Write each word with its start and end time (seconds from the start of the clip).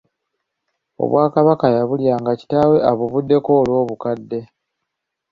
Obwakabaka 1.03 1.65
yabulya 1.75 2.13
nga 2.21 2.31
kitaawe 2.39 2.77
abuvuddeko 2.91 3.49
olw'obukadde. 3.61 4.39